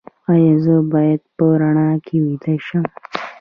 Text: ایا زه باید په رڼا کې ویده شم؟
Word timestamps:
ایا 0.31 0.53
زه 0.63 0.75
باید 0.93 1.21
په 1.35 1.45
رڼا 1.61 1.89
کې 2.05 2.15
ویده 2.25 2.55
شم؟ 2.65 2.85